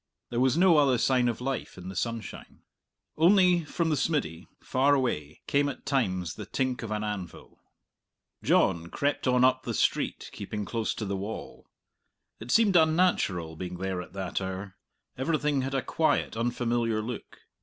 [0.31, 2.63] There was no other sign of life in the sunshine.
[3.19, 7.59] Only from the smiddy, far away, came at times the tink of an anvil.
[8.41, 11.67] John crept on up the street, keeping close to the wall.
[12.39, 14.75] It seemed unnatural being there at that hour;
[15.19, 17.37] everything had a quiet, unfamiliar look.